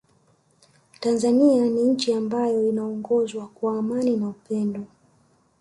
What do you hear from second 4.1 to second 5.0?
na upendo